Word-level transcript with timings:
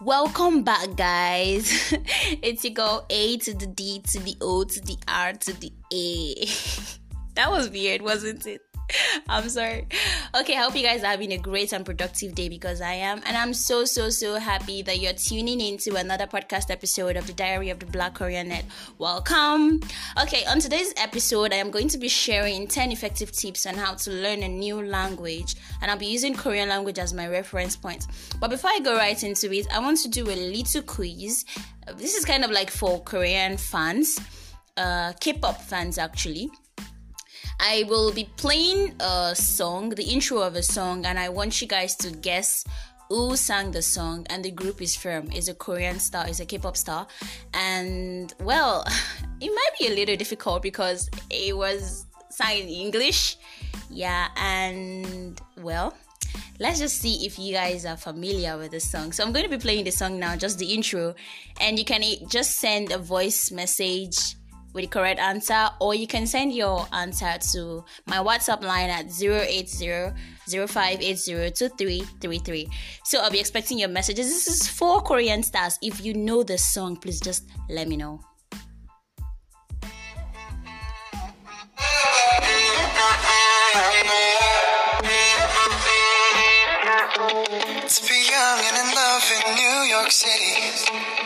Welcome 0.00 0.62
back, 0.62 0.94
guys. 0.94 1.92
it's 2.40 2.62
your 2.62 2.72
girl 2.72 3.04
A 3.10 3.36
to 3.38 3.52
the 3.52 3.66
D 3.66 4.00
to 4.06 4.20
the 4.20 4.36
O 4.40 4.62
to 4.62 4.80
the 4.80 4.96
R 5.08 5.32
to 5.32 5.52
the 5.58 5.72
A. 5.92 6.46
that 7.34 7.50
was 7.50 7.68
weird, 7.68 8.02
wasn't 8.02 8.46
it? 8.46 8.60
I'm 9.28 9.48
sorry. 9.48 9.86
Okay, 10.34 10.56
I 10.56 10.62
hope 10.62 10.76
you 10.76 10.82
guys 10.82 11.02
are 11.02 11.08
having 11.08 11.32
a 11.32 11.38
great 11.38 11.72
and 11.72 11.84
productive 11.84 12.34
day 12.34 12.48
because 12.48 12.80
I 12.80 12.92
am. 12.94 13.20
And 13.26 13.36
I'm 13.36 13.52
so, 13.52 13.84
so, 13.84 14.08
so 14.10 14.36
happy 14.36 14.82
that 14.82 14.98
you're 14.98 15.12
tuning 15.12 15.60
into 15.60 15.96
another 15.96 16.26
podcast 16.26 16.70
episode 16.70 17.16
of 17.16 17.26
the 17.26 17.32
Diary 17.32 17.70
of 17.70 17.78
the 17.78 17.86
Black 17.86 18.18
Koreanet. 18.18 18.64
Welcome. 18.98 19.80
Okay, 20.22 20.44
on 20.46 20.60
today's 20.60 20.92
episode, 20.96 21.52
I 21.52 21.56
am 21.56 21.70
going 21.70 21.88
to 21.88 21.98
be 21.98 22.08
sharing 22.08 22.66
10 22.66 22.92
effective 22.92 23.32
tips 23.32 23.66
on 23.66 23.74
how 23.74 23.94
to 23.94 24.10
learn 24.10 24.42
a 24.42 24.48
new 24.48 24.82
language. 24.82 25.56
And 25.82 25.90
I'll 25.90 25.98
be 25.98 26.06
using 26.06 26.34
Korean 26.34 26.68
language 26.68 26.98
as 26.98 27.12
my 27.12 27.28
reference 27.28 27.76
point. 27.76 28.06
But 28.40 28.50
before 28.50 28.70
I 28.70 28.80
go 28.80 28.96
right 28.96 29.22
into 29.22 29.52
it, 29.52 29.66
I 29.72 29.80
want 29.80 29.98
to 30.00 30.08
do 30.08 30.24
a 30.24 30.36
little 30.36 30.82
quiz. 30.82 31.44
This 31.96 32.14
is 32.14 32.24
kind 32.24 32.44
of 32.44 32.50
like 32.50 32.70
for 32.70 33.02
Korean 33.02 33.56
fans, 33.56 34.18
uh, 34.76 35.12
K 35.20 35.34
pop 35.34 35.60
fans 35.60 35.98
actually. 35.98 36.50
I 37.60 37.84
will 37.88 38.12
be 38.12 38.28
playing 38.36 38.94
a 39.00 39.34
song, 39.34 39.90
the 39.90 40.04
intro 40.04 40.38
of 40.38 40.54
a 40.54 40.62
song, 40.62 41.04
and 41.04 41.18
I 41.18 41.28
want 41.28 41.60
you 41.60 41.66
guys 41.66 41.96
to 41.96 42.10
guess 42.10 42.64
who 43.08 43.36
sang 43.36 43.72
the 43.72 43.82
song. 43.82 44.26
And 44.30 44.44
the 44.44 44.50
group 44.50 44.80
is 44.80 44.94
from 44.94 45.30
is 45.32 45.48
a 45.48 45.54
Korean 45.54 45.98
star, 45.98 46.28
is 46.28 46.40
a 46.40 46.46
K-pop 46.46 46.76
star, 46.76 47.06
and 47.54 48.32
well, 48.40 48.84
it 49.40 49.48
might 49.48 49.70
be 49.78 49.88
a 49.88 49.94
little 49.94 50.16
difficult 50.16 50.62
because 50.62 51.10
it 51.30 51.56
was 51.56 52.06
sung 52.30 52.52
in 52.52 52.68
English, 52.68 53.36
yeah, 53.90 54.28
and 54.36 55.40
well. 55.60 55.94
Let's 56.60 56.80
just 56.80 56.98
see 56.98 57.24
if 57.24 57.38
you 57.38 57.54
guys 57.54 57.86
are 57.86 57.96
familiar 57.96 58.58
with 58.58 58.72
the 58.72 58.80
song. 58.80 59.12
So 59.12 59.24
I'm 59.24 59.32
going 59.32 59.44
to 59.44 59.50
be 59.50 59.58
playing 59.58 59.84
the 59.84 59.92
song 59.92 60.18
now, 60.18 60.34
just 60.34 60.58
the 60.58 60.74
intro, 60.74 61.14
and 61.60 61.78
you 61.78 61.84
can 61.84 62.02
just 62.28 62.56
send 62.56 62.90
a 62.90 62.98
voice 62.98 63.52
message 63.52 64.34
with 64.78 64.90
the 64.90 64.98
correct 64.98 65.18
answer, 65.18 65.68
or 65.80 65.94
you 65.94 66.06
can 66.06 66.24
send 66.26 66.52
your 66.54 66.86
answer 66.92 67.36
to 67.52 67.84
my 68.06 68.18
WhatsApp 68.18 68.62
line 68.62 68.90
at 68.90 69.06
080 69.10 70.12
So 73.04 73.20
I'll 73.20 73.30
be 73.30 73.40
expecting 73.40 73.78
your 73.80 73.88
messages. 73.88 74.28
This 74.28 74.46
is 74.46 74.68
for 74.68 75.02
Korean 75.02 75.42
stars. 75.42 75.78
If 75.82 76.04
you 76.04 76.14
know 76.14 76.44
the 76.44 76.58
song, 76.58 76.96
please 76.96 77.20
just 77.20 77.48
let 77.68 77.88
me 77.88 77.96
know. 77.96 78.20
To 87.88 88.02
be 88.06 88.20
young 88.30 88.60
and 88.60 88.76
in 88.76 88.94
love 88.94 89.32
in 89.34 89.54
New 89.56 89.78
York 89.90 90.10
City. 90.12 91.17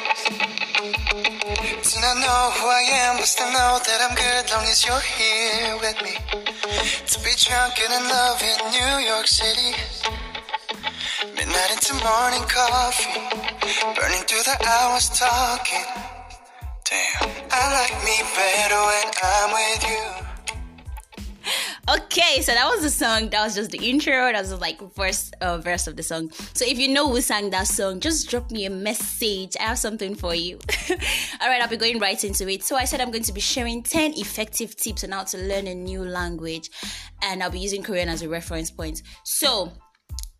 Not 2.13 2.21
know 2.21 2.51
who 2.61 2.67
I 2.69 2.85
am, 3.09 3.17
but 3.17 3.25
still 3.25 3.51
know 3.53 3.81
that 3.89 3.99
I'm 4.05 4.15
good 4.15 4.45
long 4.53 4.69
as 4.69 4.85
you're 4.85 5.01
here 5.01 5.79
with 5.81 5.97
me. 6.05 6.13
To 7.09 7.17
be 7.25 7.33
drunk 7.41 7.81
and 7.81 7.89
in 7.89 8.05
love 8.05 8.43
in 8.43 8.59
New 8.69 9.09
York 9.09 9.27
City. 9.27 9.73
Midnight 11.33 11.73
into 11.73 11.95
morning 12.05 12.45
coffee, 12.53 13.17
burning 13.97 14.25
through 14.29 14.45
the 14.45 14.57
hours 14.61 15.09
talking. 15.09 15.89
Damn, 16.85 17.31
I 17.51 17.81
like 17.81 17.97
me 18.05 18.21
better 18.37 18.81
when 18.91 19.09
I'm 19.25 19.51
with 19.57 19.83
you. 19.89 20.22
Okay, 21.89 22.41
so 22.43 22.55
that 22.55 22.69
was 22.69 22.83
the 22.83 22.91
song. 22.91 23.29
That 23.31 23.43
was 23.43 23.57
just 23.57 23.73
the 23.73 23.91
intro. 23.91 24.13
That 24.13 24.41
was 24.41 24.61
like 24.61 24.81
first 24.95 25.35
uh, 25.41 25.59
verse 25.59 25.89
of 25.89 25.97
the 25.97 26.03
song. 26.05 26.31
So 26.55 26.65
if 26.65 26.79
you 26.79 26.87
know 26.87 27.09
who 27.11 27.21
sang 27.21 27.51
that 27.51 27.67
song, 27.67 27.99
just 27.99 28.31
drop 28.31 28.53
me 28.53 28.67
a 28.67 28.71
message. 28.71 29.57
I 29.59 29.65
have 29.65 29.79
something 29.79 30.15
for 30.15 30.33
you. 30.33 30.61
All 31.41 31.49
right, 31.49 31.61
I'll 31.61 31.69
be 31.69 31.77
going 31.77 31.99
right 31.99 32.23
into 32.23 32.49
it. 32.49 32.63
So 32.63 32.77
I 32.77 32.85
said 32.85 33.01
I'm 33.01 33.11
going 33.11 33.25
to 33.25 33.33
be 33.33 33.41
sharing 33.41 33.83
10 33.83 34.13
effective 34.15 34.77
tips 34.77 35.03
on 35.03 35.11
how 35.11 35.25
to 35.25 35.39
learn 35.39 35.67
a 35.67 35.75
new 35.75 36.05
language, 36.05 36.71
and 37.21 37.43
I'll 37.43 37.51
be 37.51 37.59
using 37.59 37.83
Korean 37.83 38.09
as 38.09 38.23
a 38.23 38.29
reference 38.29 38.71
point. 38.71 39.03
So 39.25 39.73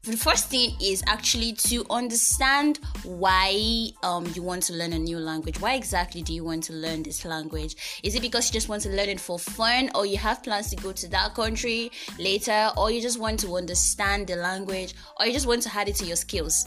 the 0.05 0.17
first 0.17 0.49
thing 0.49 0.75
is 0.83 1.01
actually 1.07 1.53
to 1.53 1.87
understand 1.89 2.81
why 3.05 3.89
um, 4.03 4.27
you 4.35 4.43
want 4.43 4.61
to 4.65 4.73
learn 4.73 4.93
a 4.93 4.99
new 4.99 5.17
language. 5.17 5.61
Why 5.61 5.75
exactly 5.75 6.23
do 6.23 6.35
you 6.35 6.43
want 6.43 6.65
to 6.65 6.73
learn 6.73 7.05
this 7.05 7.25
language? 7.25 8.01
Is 8.03 8.17
it 8.17 8.23
because 8.23 8.49
you 8.49 8.53
just 8.53 8.69
want 8.69 8.83
to 8.83 8.89
learn 8.89 9.09
it 9.09 9.21
for 9.21 9.39
fun, 9.39 9.91
or 9.95 10.05
you 10.05 10.17
have 10.17 10.43
plans 10.43 10.71
to 10.71 10.77
go 10.77 10.91
to 10.91 11.09
that 11.11 11.35
country 11.35 11.93
later, 12.19 12.73
or 12.77 12.91
you 12.91 13.01
just 13.01 13.21
want 13.21 13.39
to 13.41 13.55
understand 13.55 14.27
the 14.27 14.35
language, 14.35 14.95
or 15.21 15.27
you 15.27 15.33
just 15.33 15.47
want 15.47 15.63
to 15.63 15.73
add 15.73 15.89
it 15.89 15.95
to 15.97 16.05
your 16.05 16.17
skills? 16.17 16.67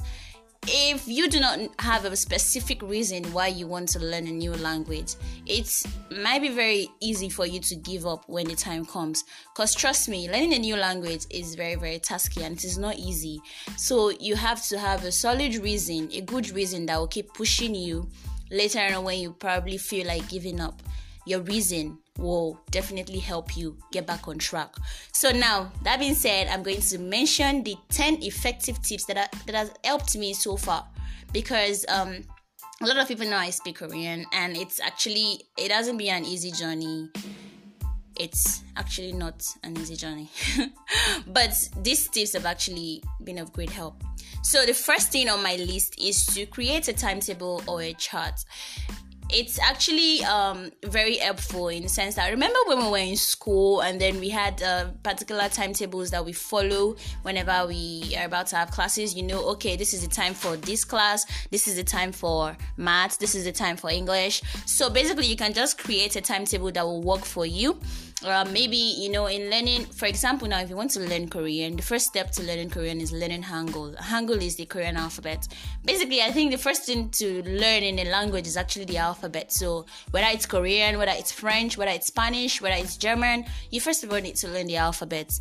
If 0.67 1.07
you 1.07 1.29
do 1.29 1.39
not 1.39 1.59
have 1.79 2.05
a 2.05 2.15
specific 2.15 2.81
reason 2.81 3.23
why 3.33 3.47
you 3.47 3.67
want 3.67 3.89
to 3.89 3.99
learn 3.99 4.27
a 4.27 4.31
new 4.31 4.53
language, 4.53 5.15
it 5.45 5.83
might 6.21 6.41
be 6.41 6.49
very 6.49 6.89
easy 7.01 7.29
for 7.29 7.45
you 7.45 7.59
to 7.59 7.75
give 7.75 8.05
up 8.05 8.23
when 8.27 8.47
the 8.47 8.55
time 8.55 8.85
comes. 8.85 9.23
Because 9.53 9.75
trust 9.75 10.09
me, 10.09 10.29
learning 10.29 10.53
a 10.53 10.59
new 10.59 10.75
language 10.75 11.25
is 11.29 11.55
very, 11.55 11.75
very 11.75 11.99
tasky 11.99 12.43
and 12.43 12.57
it 12.57 12.63
is 12.63 12.77
not 12.77 12.95
easy. 12.97 13.41
So 13.77 14.09
you 14.09 14.35
have 14.35 14.65
to 14.67 14.79
have 14.79 15.03
a 15.03 15.11
solid 15.11 15.55
reason, 15.55 16.09
a 16.13 16.21
good 16.21 16.49
reason 16.51 16.85
that 16.87 16.97
will 16.97 17.07
keep 17.07 17.33
pushing 17.33 17.75
you 17.75 18.09
later 18.51 18.79
on 18.79 19.03
when 19.03 19.19
you 19.19 19.33
probably 19.33 19.77
feel 19.77 20.07
like 20.07 20.27
giving 20.29 20.59
up. 20.59 20.81
Your 21.25 21.41
reason 21.41 21.97
will 22.17 22.59
definitely 22.71 23.19
help 23.19 23.57
you 23.57 23.77
get 23.91 24.07
back 24.07 24.27
on 24.27 24.37
track. 24.37 24.73
So 25.13 25.31
now, 25.31 25.71
that 25.83 25.99
being 25.99 26.15
said, 26.15 26.47
I'm 26.47 26.63
going 26.63 26.81
to 26.81 26.97
mention 26.97 27.63
the 27.63 27.75
10 27.89 28.23
effective 28.23 28.81
tips 28.81 29.05
that 29.05 29.17
are, 29.17 29.39
that 29.47 29.55
has 29.55 29.71
helped 29.83 30.15
me 30.17 30.33
so 30.33 30.57
far 30.57 30.87
because 31.31 31.85
um 31.89 32.23
a 32.81 32.87
lot 32.87 32.97
of 32.97 33.07
people 33.07 33.27
know 33.27 33.37
I 33.37 33.49
speak 33.49 33.77
Korean 33.77 34.25
and 34.33 34.55
it's 34.55 34.79
actually 34.79 35.41
it 35.57 35.71
hasn't 35.71 35.97
been 35.97 36.15
an 36.15 36.25
easy 36.25 36.51
journey. 36.51 37.09
It's 38.17 38.63
actually 38.77 39.11
not 39.11 39.45
an 39.63 39.77
easy 39.77 39.95
journey. 39.95 40.29
but 41.27 41.51
these 41.81 42.07
tips 42.07 42.33
have 42.33 42.45
actually 42.45 43.03
been 43.23 43.37
of 43.37 43.51
great 43.51 43.69
help. 43.69 44.01
So 44.43 44.65
the 44.65 44.73
first 44.73 45.11
thing 45.11 45.27
on 45.27 45.43
my 45.43 45.55
list 45.55 45.99
is 45.99 46.25
to 46.27 46.45
create 46.45 46.87
a 46.87 46.93
timetable 46.93 47.63
or 47.67 47.81
a 47.81 47.93
chart 47.93 48.45
it's 49.29 49.59
actually 49.59 50.23
um, 50.23 50.71
very 50.83 51.17
helpful 51.17 51.69
in 51.69 51.83
the 51.83 51.89
sense 51.89 52.15
that 52.15 52.27
I 52.27 52.29
remember 52.29 52.59
when 52.67 52.79
we 52.79 52.91
were 52.91 52.97
in 52.97 53.15
school 53.15 53.81
and 53.81 53.99
then 53.99 54.19
we 54.19 54.29
had 54.29 54.61
uh, 54.61 54.89
particular 55.03 55.49
timetables 55.49 56.11
that 56.11 56.23
we 56.23 56.31
follow 56.31 56.95
whenever 57.23 57.65
we 57.67 58.15
are 58.17 58.25
about 58.25 58.47
to 58.47 58.55
have 58.55 58.71
classes. 58.71 59.15
You 59.15 59.23
know, 59.23 59.43
okay, 59.49 59.75
this 59.75 59.93
is 59.93 60.07
the 60.07 60.13
time 60.13 60.33
for 60.33 60.55
this 60.57 60.85
class, 60.85 61.25
this 61.49 61.67
is 61.67 61.75
the 61.75 61.83
time 61.83 62.11
for 62.11 62.55
math, 62.77 63.17
this 63.17 63.35
is 63.35 63.45
the 63.45 63.51
time 63.51 63.77
for 63.77 63.89
English. 63.89 64.41
So 64.65 64.89
basically, 64.89 65.25
you 65.25 65.35
can 65.35 65.53
just 65.53 65.77
create 65.77 66.15
a 66.15 66.21
timetable 66.21 66.71
that 66.71 66.85
will 66.85 67.01
work 67.01 67.25
for 67.25 67.45
you 67.45 67.79
uh, 68.25 68.45
maybe 68.51 68.77
you 68.77 69.09
know 69.09 69.27
in 69.27 69.49
learning 69.49 69.85
for 69.85 70.05
example 70.05 70.47
now 70.47 70.59
if 70.59 70.69
you 70.69 70.75
want 70.75 70.91
to 70.91 70.99
learn 70.99 71.27
korean 71.29 71.75
the 71.75 71.81
first 71.81 72.07
step 72.07 72.31
to 72.31 72.43
learning 72.43 72.69
korean 72.69 72.99
is 72.99 73.11
learning 73.11 73.43
hangul. 73.43 73.95
Hangul 73.97 74.41
is 74.41 74.55
the 74.55 74.65
korean 74.65 74.97
alphabet. 74.97 75.47
Basically 75.83 76.21
i 76.21 76.31
think 76.31 76.51
the 76.51 76.57
first 76.57 76.83
thing 76.85 77.09
to 77.11 77.43
learn 77.43 77.83
in 77.83 77.99
a 77.99 78.05
language 78.05 78.47
is 78.47 78.57
actually 78.57 78.85
the 78.85 78.97
alphabet. 78.97 79.51
So 79.51 79.85
whether 80.11 80.27
it's 80.29 80.45
korean 80.45 80.97
whether 80.97 81.13
it's 81.13 81.31
french 81.31 81.77
whether 81.77 81.91
it's 81.91 82.07
spanish 82.07 82.61
whether 82.61 82.75
it's 82.75 82.97
german 82.97 83.45
you 83.71 83.79
first 83.79 84.03
of 84.03 84.11
all 84.11 84.19
need 84.19 84.35
to 84.35 84.47
learn 84.47 84.67
the 84.67 84.77
alphabet 84.77 85.31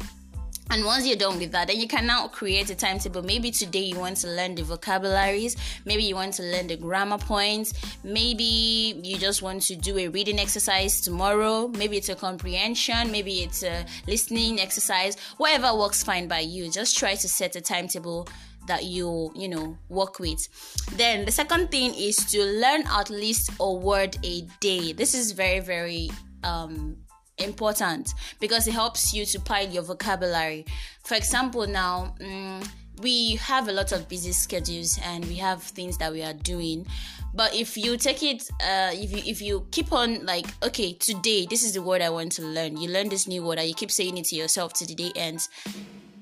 and 0.70 0.84
once 0.84 1.06
you're 1.06 1.16
done 1.16 1.38
with 1.38 1.52
that, 1.52 1.68
then 1.68 1.78
you 1.78 1.86
can 1.86 2.06
now 2.06 2.26
create 2.28 2.70
a 2.70 2.74
timetable. 2.74 3.22
Maybe 3.22 3.50
today 3.50 3.80
you 3.80 3.98
want 3.98 4.16
to 4.18 4.28
learn 4.28 4.54
the 4.54 4.62
vocabularies, 4.62 5.56
maybe 5.84 6.04
you 6.04 6.14
want 6.14 6.34
to 6.34 6.42
learn 6.42 6.66
the 6.66 6.76
grammar 6.76 7.18
points, 7.18 7.74
maybe 8.02 9.00
you 9.02 9.18
just 9.18 9.42
want 9.42 9.62
to 9.62 9.76
do 9.76 9.98
a 9.98 10.08
reading 10.08 10.38
exercise 10.40 11.00
tomorrow, 11.00 11.68
maybe 11.68 11.96
it's 11.96 12.08
a 12.08 12.14
comprehension, 12.14 13.12
maybe 13.12 13.42
it's 13.42 13.62
a 13.62 13.84
listening 14.06 14.60
exercise, 14.60 15.16
whatever 15.36 15.76
works 15.76 16.02
fine 16.02 16.28
by 16.28 16.40
you. 16.40 16.70
Just 16.70 16.98
try 16.98 17.14
to 17.14 17.28
set 17.28 17.56
a 17.56 17.60
timetable 17.60 18.26
that 18.66 18.84
you 18.84 19.30
you 19.34 19.48
know 19.48 19.76
work 19.88 20.18
with. 20.18 20.48
Then 20.96 21.24
the 21.24 21.32
second 21.32 21.70
thing 21.70 21.94
is 21.94 22.16
to 22.32 22.42
learn 22.42 22.84
at 22.90 23.10
least 23.10 23.50
a 23.60 23.72
word 23.72 24.16
a 24.24 24.42
day. 24.60 24.92
This 24.92 25.14
is 25.14 25.32
very 25.32 25.60
very 25.60 26.10
um 26.42 26.96
important 27.38 28.14
because 28.40 28.66
it 28.66 28.72
helps 28.72 29.12
you 29.12 29.24
to 29.26 29.40
pile 29.40 29.68
your 29.68 29.82
vocabulary. 29.82 30.64
For 31.02 31.14
example, 31.14 31.66
now 31.66 32.14
um, 32.20 32.62
we 33.00 33.36
have 33.36 33.68
a 33.68 33.72
lot 33.72 33.92
of 33.92 34.08
busy 34.08 34.32
schedules 34.32 34.98
and 35.02 35.24
we 35.26 35.34
have 35.36 35.62
things 35.62 35.98
that 35.98 36.12
we 36.12 36.22
are 36.22 36.34
doing. 36.34 36.86
But 37.34 37.54
if 37.54 37.76
you 37.76 37.96
take 37.96 38.22
it, 38.22 38.48
uh, 38.60 38.90
if 38.92 39.10
you 39.10 39.22
if 39.26 39.42
you 39.42 39.66
keep 39.72 39.92
on 39.92 40.24
like, 40.24 40.46
okay, 40.62 40.92
today 40.92 41.46
this 41.50 41.64
is 41.64 41.72
the 41.72 41.82
word 41.82 42.00
I 42.00 42.10
want 42.10 42.32
to 42.32 42.42
learn. 42.42 42.76
You 42.76 42.88
learn 42.88 43.08
this 43.08 43.26
new 43.26 43.42
word 43.42 43.58
and 43.58 43.66
you 43.66 43.74
keep 43.74 43.90
saying 43.90 44.16
it 44.18 44.26
to 44.26 44.36
yourself 44.36 44.72
to 44.74 44.86
the 44.86 44.94
day 44.94 45.10
ends 45.16 45.48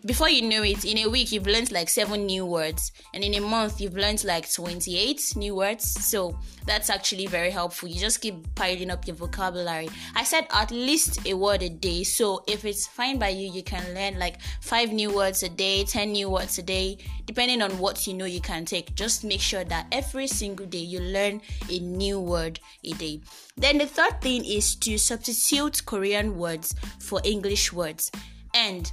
before 0.04 0.28
you 0.28 0.42
know 0.42 0.62
it, 0.62 0.84
in 0.84 0.98
a 0.98 1.06
week 1.06 1.30
you've 1.32 1.46
learned 1.46 1.70
like 1.70 1.88
seven 1.88 2.26
new 2.26 2.44
words, 2.44 2.92
and 3.14 3.22
in 3.22 3.34
a 3.34 3.40
month 3.40 3.80
you've 3.80 3.96
learned 3.96 4.24
like 4.24 4.52
28 4.52 5.36
new 5.36 5.54
words. 5.54 5.84
So 5.84 6.36
that's 6.66 6.90
actually 6.90 7.26
very 7.26 7.50
helpful. 7.50 7.88
You 7.88 8.00
just 8.00 8.20
keep 8.20 8.54
piling 8.54 8.90
up 8.90 9.06
your 9.06 9.16
vocabulary. 9.16 9.88
I 10.14 10.24
said 10.24 10.46
at 10.50 10.70
least 10.70 11.26
a 11.26 11.34
word 11.34 11.62
a 11.62 11.68
day. 11.68 12.02
So 12.02 12.42
if 12.48 12.64
it's 12.64 12.86
fine 12.86 13.18
by 13.18 13.28
you, 13.28 13.50
you 13.50 13.62
can 13.62 13.94
learn 13.94 14.18
like 14.18 14.40
five 14.60 14.92
new 14.92 15.14
words 15.14 15.42
a 15.42 15.48
day, 15.48 15.84
10 15.84 16.12
new 16.12 16.30
words 16.30 16.58
a 16.58 16.62
day, 16.62 16.98
depending 17.26 17.62
on 17.62 17.78
what 17.78 18.06
you 18.06 18.14
know 18.14 18.24
you 18.24 18.40
can 18.40 18.64
take. 18.64 18.94
Just 18.94 19.24
make 19.24 19.40
sure 19.40 19.64
that 19.64 19.86
every 19.92 20.26
single 20.26 20.66
day 20.66 20.78
you 20.78 21.00
learn 21.00 21.40
a 21.70 21.78
new 21.78 22.18
word 22.18 22.58
a 22.84 22.92
day. 22.94 23.20
Then 23.56 23.78
the 23.78 23.86
third 23.86 24.20
thing 24.20 24.44
is 24.44 24.74
to 24.76 24.98
substitute 24.98 25.84
Korean 25.86 26.36
words 26.36 26.74
for 26.98 27.20
English 27.24 27.72
words. 27.72 28.10
And 28.54 28.92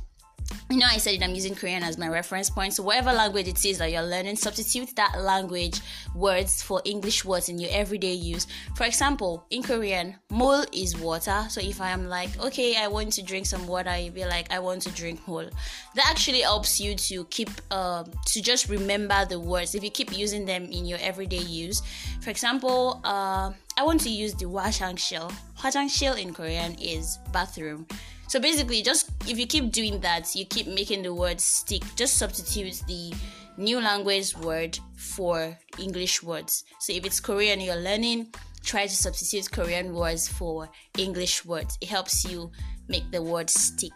you 0.69 0.77
know, 0.77 0.85
I 0.87 0.97
said 0.97 1.15
it, 1.15 1.23
I'm 1.23 1.33
using 1.33 1.55
Korean 1.55 1.81
as 1.81 1.97
my 1.97 2.07
reference 2.07 2.49
point. 2.49 2.73
So, 2.73 2.83
whatever 2.83 3.11
language 3.11 3.47
it 3.47 3.65
is 3.65 3.79
that 3.79 3.91
you're 3.91 4.03
learning, 4.03 4.35
substitute 4.35 4.95
that 4.95 5.19
language 5.19 5.81
words 6.13 6.61
for 6.61 6.81
English 6.85 7.25
words 7.25 7.49
in 7.49 7.57
your 7.57 7.71
everyday 7.73 8.13
use. 8.13 8.45
For 8.75 8.85
example, 8.85 9.45
in 9.49 9.63
Korean, 9.63 10.15
mul 10.29 10.65
is 10.71 10.95
water. 10.97 11.45
So, 11.49 11.59
if 11.59 11.81
I 11.81 11.89
am 11.89 12.07
like, 12.07 12.37
okay, 12.39 12.75
I 12.77 12.87
want 12.87 13.13
to 13.13 13.23
drink 13.23 13.47
some 13.47 13.65
water, 13.67 13.97
you'd 13.97 14.13
be 14.13 14.25
like, 14.25 14.51
I 14.51 14.59
want 14.59 14.83
to 14.83 14.91
drink 14.91 15.27
mul. 15.27 15.49
That 15.95 16.07
actually 16.07 16.41
helps 16.41 16.79
you 16.79 16.95
to 16.95 17.25
keep, 17.25 17.49
uh, 17.71 18.03
to 18.27 18.41
just 18.41 18.69
remember 18.69 19.25
the 19.25 19.39
words 19.39 19.73
if 19.73 19.83
you 19.83 19.89
keep 19.89 20.15
using 20.15 20.45
them 20.45 20.65
in 20.65 20.85
your 20.85 20.99
everyday 21.01 21.37
use. 21.37 21.81
For 22.21 22.29
example, 22.29 23.01
uh, 23.03 23.51
I 23.77 23.83
want 23.83 24.01
to 24.01 24.09
use 24.09 24.33
the 24.35 24.45
hwajangsil. 24.45 25.31
Washang 25.59 25.89
shell 25.89 26.15
in 26.15 26.33
Korean 26.33 26.75
is 26.75 27.17
bathroom. 27.31 27.87
So 28.29 28.39
basically, 28.39 28.83
just 28.83 29.09
if 29.27 29.39
you 29.39 29.47
keep 29.47 29.71
doing 29.71 29.99
that, 30.01 30.35
you 30.35 30.45
keep 30.45 30.67
making 30.67 31.01
the 31.01 31.11
word 31.11 31.41
stick. 31.41 31.81
Just 31.95 32.19
substitute 32.19 32.83
the 32.87 33.11
new 33.57 33.81
language 33.81 34.37
word 34.37 34.77
for 34.95 35.57
English 35.79 36.21
words. 36.21 36.63
So 36.79 36.93
if 36.93 37.05
it's 37.07 37.19
Korean 37.19 37.59
you're 37.59 37.75
learning, 37.75 38.27
try 38.63 38.85
to 38.85 38.95
substitute 38.95 39.51
Korean 39.51 39.95
words 39.95 40.27
for 40.27 40.69
English 40.95 41.43
words. 41.43 41.75
It 41.81 41.89
helps 41.89 42.23
you 42.23 42.51
make 42.87 43.09
the 43.09 43.23
word 43.23 43.49
stick. 43.49 43.93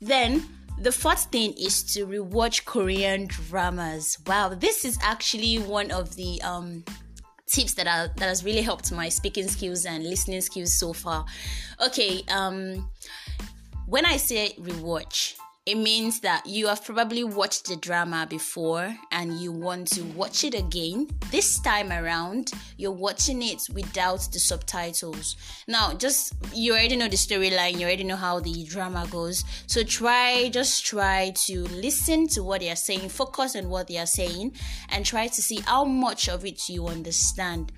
Then 0.00 0.44
the 0.80 0.90
fourth 0.90 1.26
thing 1.26 1.52
is 1.52 1.84
to 1.94 2.04
rewatch 2.04 2.64
Korean 2.64 3.28
dramas. 3.28 4.18
Wow, 4.26 4.48
this 4.48 4.84
is 4.84 4.98
actually 5.02 5.60
one 5.60 5.92
of 5.92 6.16
the 6.16 6.42
um 6.42 6.82
tips 7.46 7.74
that 7.74 7.86
that 8.16 8.28
has 8.28 8.44
really 8.44 8.62
helped 8.62 8.90
my 8.90 9.08
speaking 9.08 9.46
skills 9.46 9.86
and 9.86 10.02
listening 10.02 10.40
skills 10.40 10.72
so 10.76 10.92
far. 10.92 11.24
Okay, 11.80 12.22
um 12.28 12.90
when 13.88 14.04
I 14.04 14.18
say 14.18 14.54
rewatch, 14.60 15.34
it 15.64 15.76
means 15.76 16.20
that 16.20 16.44
you 16.46 16.66
have 16.66 16.84
probably 16.84 17.24
watched 17.24 17.68
the 17.68 17.76
drama 17.76 18.26
before 18.28 18.94
and 19.12 19.40
you 19.40 19.50
want 19.50 19.88
to 19.88 20.02
watch 20.02 20.44
it 20.44 20.54
again. 20.54 21.08
This 21.30 21.58
time 21.60 21.90
around, 21.90 22.52
you're 22.76 22.92
watching 22.92 23.42
it 23.42 23.62
without 23.72 24.28
the 24.30 24.40
subtitles. 24.40 25.36
Now, 25.66 25.94
just 25.94 26.34
you 26.52 26.72
already 26.72 26.96
know 26.96 27.08
the 27.08 27.16
storyline, 27.16 27.78
you 27.78 27.86
already 27.86 28.04
know 28.04 28.16
how 28.16 28.40
the 28.40 28.64
drama 28.64 29.06
goes. 29.10 29.42
So 29.66 29.82
try, 29.82 30.50
just 30.50 30.84
try 30.84 31.32
to 31.46 31.62
listen 31.68 32.28
to 32.28 32.42
what 32.42 32.60
they 32.60 32.70
are 32.70 32.76
saying, 32.76 33.08
focus 33.08 33.56
on 33.56 33.70
what 33.70 33.88
they 33.88 33.96
are 33.96 34.06
saying, 34.06 34.52
and 34.90 35.04
try 35.04 35.28
to 35.28 35.42
see 35.42 35.60
how 35.60 35.86
much 35.86 36.28
of 36.28 36.44
it 36.44 36.68
you 36.68 36.88
understand. 36.88 37.72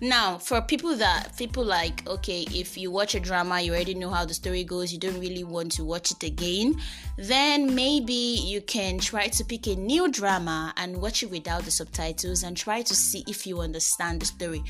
Now, 0.00 0.38
for 0.38 0.60
people 0.60 0.94
that 0.96 1.36
people 1.36 1.64
like, 1.64 2.06
okay, 2.06 2.44
if 2.52 2.76
you 2.76 2.90
watch 2.90 3.14
a 3.14 3.20
drama, 3.20 3.60
you 3.60 3.72
already 3.72 3.94
know 3.94 4.10
how 4.10 4.24
the 4.24 4.34
story 4.34 4.64
goes, 4.64 4.92
you 4.92 4.98
don't 4.98 5.18
really 5.18 5.44
want 5.44 5.72
to 5.72 5.84
watch 5.84 6.10
it 6.10 6.22
again, 6.22 6.80
then 7.16 7.74
maybe 7.74 8.12
you 8.12 8.60
can 8.60 8.98
try 8.98 9.28
to 9.28 9.44
pick 9.44 9.66
a 9.66 9.74
new 9.74 10.10
drama 10.10 10.72
and 10.76 11.00
watch 11.00 11.22
it 11.22 11.30
without 11.30 11.64
the 11.64 11.70
subtitles 11.70 12.42
and 12.42 12.56
try 12.56 12.82
to 12.82 12.94
see 12.94 13.24
if 13.26 13.46
you 13.46 13.60
understand 13.60 14.20
the 14.20 14.26
story 14.26 14.62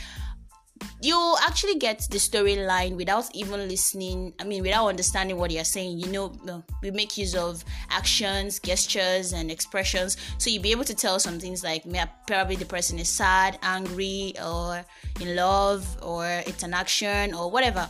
you 1.00 1.36
actually 1.46 1.76
get 1.76 2.06
the 2.10 2.18
storyline 2.18 2.96
without 2.96 3.28
even 3.34 3.68
listening 3.68 4.32
i 4.40 4.44
mean 4.44 4.62
without 4.62 4.86
understanding 4.88 5.36
what 5.36 5.50
you're 5.50 5.64
saying. 5.64 5.98
You 5.98 6.08
know 6.08 6.32
uh, 6.48 6.60
we 6.82 6.90
make 6.90 7.16
use 7.16 7.34
of 7.34 7.64
actions 7.90 8.58
gestures 8.60 9.32
and 9.32 9.50
expressions. 9.50 10.16
So 10.38 10.50
you'll 10.50 10.62
be 10.62 10.70
able 10.70 10.84
to 10.84 10.94
tell 10.94 11.18
some 11.18 11.38
things 11.38 11.62
like 11.62 11.84
probably 12.26 12.56
the 12.56 12.64
person 12.66 12.98
is 12.98 13.08
sad 13.08 13.58
angry 13.62 14.34
or 14.44 14.84
in 15.20 15.36
love 15.36 15.84
or 16.02 16.26
it's 16.46 16.62
an 16.62 16.74
action 16.74 17.34
or 17.34 17.50
whatever. 17.50 17.88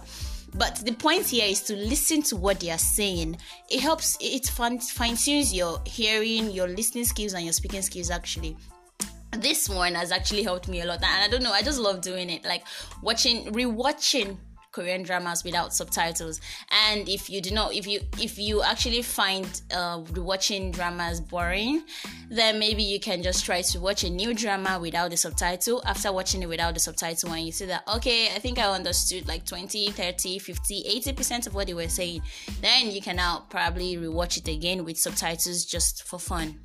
But 0.54 0.76
the 0.76 0.92
point 0.92 1.26
here 1.26 1.46
is 1.46 1.60
to 1.64 1.76
listen 1.76 2.22
to 2.22 2.36
what 2.36 2.60
they 2.60 2.70
are 2.70 2.78
saying. 2.78 3.36
It 3.68 3.80
helps 3.80 4.16
it 4.20 4.46
fine 4.46 4.78
tunes 5.16 5.52
your 5.52 5.80
hearing 5.84 6.50
your 6.50 6.68
listening 6.68 7.04
skills 7.04 7.34
and 7.34 7.44
your 7.44 7.52
speaking 7.52 7.82
skills 7.82 8.10
actually 8.10 8.56
this 9.32 9.68
one 9.68 9.94
has 9.94 10.12
actually 10.12 10.42
helped 10.42 10.68
me 10.68 10.80
a 10.80 10.86
lot 10.86 11.02
and 11.02 11.22
i 11.22 11.28
don't 11.28 11.42
know 11.42 11.52
i 11.52 11.62
just 11.62 11.78
love 11.78 12.00
doing 12.00 12.30
it 12.30 12.44
like 12.44 12.64
watching 13.02 13.52
rewatching 13.52 14.36
korean 14.76 15.02
dramas 15.02 15.42
without 15.42 15.72
subtitles. 15.72 16.38
And 16.84 17.08
if 17.08 17.30
you 17.30 17.40
do 17.40 17.50
not 17.50 17.74
if 17.74 17.86
you 17.86 18.00
if 18.20 18.38
you 18.38 18.62
actually 18.62 19.00
find 19.00 19.48
uh 19.74 20.02
watching 20.16 20.70
dramas 20.70 21.18
boring 21.18 21.82
then 22.28 22.58
maybe 22.58 22.82
you 22.82 23.00
can 23.00 23.22
just 23.22 23.46
try 23.46 23.62
to 23.62 23.80
watch 23.80 24.04
a 24.04 24.10
new 24.10 24.34
drama 24.34 24.78
without 24.78 25.10
the 25.10 25.16
subtitle. 25.16 25.82
After 25.86 26.12
watching 26.12 26.42
it 26.42 26.48
without 26.48 26.74
the 26.74 26.80
subtitle 26.80 27.32
and 27.32 27.46
you 27.46 27.52
see 27.52 27.64
that 27.66 27.88
okay 27.88 28.26
i 28.36 28.38
think 28.38 28.58
i 28.58 28.66
understood 28.70 29.26
like 29.26 29.46
20 29.46 29.92
30 29.92 30.38
50 30.38 31.00
80% 31.00 31.46
of 31.46 31.54
what 31.54 31.66
they 31.66 31.74
were 31.74 31.88
saying 31.88 32.20
then 32.60 32.90
you 32.90 33.00
can 33.00 33.16
now 33.16 33.46
probably 33.48 33.96
rewatch 33.96 34.36
it 34.36 34.48
again 34.48 34.84
with 34.84 34.98
subtitles 34.98 35.64
just 35.64 36.02
for 36.02 36.18
fun 36.18 36.58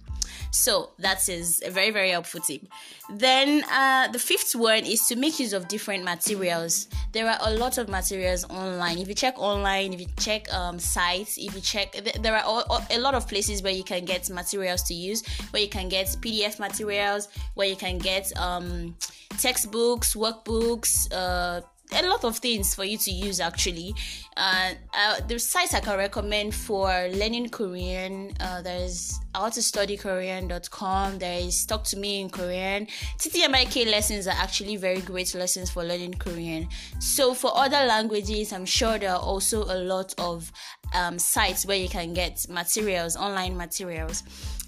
so 0.52 0.92
that 1.00 1.28
is 1.30 1.62
a 1.66 1.72
very, 1.72 1.92
very 1.92 2.12
helpful 2.12 2.42
tip. 2.42 2.62
Then 3.10 3.64
uh, 3.72 4.08
the 4.10 4.20
fifth 4.20 4.56
one 4.56 4.86
is 4.86 5.06
to 5.08 5.16
make 5.16 5.40
use 5.40 5.54
of 5.54 5.68
different 5.68 6.04
materials. 6.04 6.88
There 7.12 7.30
are 7.30 7.38
a 7.42 7.54
lot 7.56 7.78
of 7.78 7.90
materials 7.90 8.46
online. 8.50 8.98
If 8.98 9.08
you 9.08 9.16
check 9.16 9.38
online, 9.38 9.94
if 9.94 10.00
you 10.00 10.08
check 10.18 10.52
um, 10.54 10.80
sites, 10.80 11.38
if 11.38 11.54
you 11.56 11.62
check, 11.62 11.94
there 12.22 12.36
are 12.36 12.64
a 12.90 13.00
lot 13.00 13.16
of 13.16 13.28
places 13.28 13.62
where 13.62 13.74
you 13.74 13.84
can 13.84 14.06
get 14.06 14.30
materials 14.30 14.84
to 14.84 14.94
use, 14.94 15.24
where 15.52 15.62
you 15.62 15.70
can 15.70 15.90
get 15.90 16.08
PDF 16.22 16.60
materials, 16.60 17.28
where 17.56 17.68
you 17.68 17.76
can 17.76 17.98
get 17.98 18.32
um, 18.38 18.96
textbooks, 19.40 20.16
workbooks, 20.16 21.08
uh, 21.12 21.62
a 21.94 22.08
lot 22.08 22.24
of 22.24 22.38
things 22.38 22.74
for 22.74 22.84
you 22.84 22.98
to 22.98 23.12
use 23.12 23.40
actually. 23.40 23.94
Uh, 24.38 24.72
uh, 24.98 25.20
the 25.28 25.38
sites 25.38 25.74
I 25.74 25.82
can 25.82 25.98
recommend 25.98 26.56
for 26.56 26.88
learning 27.14 27.50
Korean, 27.50 28.34
uh, 28.40 28.62
there's 28.62 29.20
how 29.36 29.50
to 29.50 29.62
study 29.62 29.98
Korean.com, 29.98 31.20
there 31.20 31.40
is 31.40 31.66
Talk 31.66 31.84
to 31.86 31.98
Me 31.98 32.22
in 32.22 32.30
Korean. 32.30 32.88
TTMIK 33.18 33.90
lessons 33.90 34.28
are 34.28 34.36
actually 34.38 34.78
very 34.78 35.02
great 35.02 35.34
lessons 35.36 35.70
for 35.70 35.84
learning 35.84 36.16
Korean. 36.16 36.68
So 37.00 37.34
for 37.34 37.52
other 37.56 37.86
languages, 37.86 38.54
I'm 38.54 38.66
sure 38.66 38.98
there 38.98 39.12
are 39.12 39.22
also 39.22 39.64
a 39.64 39.80
lot 39.84 40.14
of 40.18 40.52
um, 40.94 41.20
sites 41.20 41.66
where 41.66 41.78
you 41.78 41.90
can 41.90 42.14
get 42.14 42.46
materials, 42.50 43.16
online 43.16 43.56
materials 43.56 44.24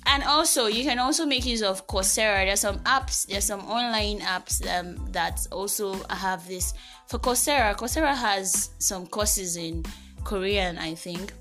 and 0.06 0.24
also 0.24 0.68
you 0.68 0.84
can 0.84 1.00
also 1.00 1.26
make 1.26 1.46
use 1.46 1.62
of 1.62 1.88
coursera. 1.88 2.46
There's 2.46 2.60
some 2.60 2.80
apps 2.80 3.28
there's 3.28 3.46
some 3.46 3.62
online 3.62 4.20
apps 4.20 4.62
um, 4.68 5.12
that 5.12 5.46
also 5.52 5.96
have 6.10 6.48
this 6.48 6.74
for 7.08 7.20
coursera. 7.20 7.76
Coursera 7.76 8.16
has 8.16 8.72
some 8.80 9.08
courses 9.08 9.58
in 9.58 9.84
korean 10.24 10.78
i 10.78 10.96
think. 10.96 11.34